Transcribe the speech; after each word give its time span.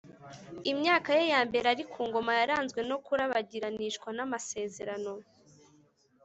imyaka 0.71 1.09
ye 1.17 1.25
ya 1.33 1.41
mbere 1.47 1.65
ari 1.73 1.83
ku 1.91 1.99
ngoma 2.07 2.31
yaranzwe 2.39 2.79
no 2.89 2.97
kurabagiranishwa 3.05 4.07
n’amasezerano, 4.17 5.11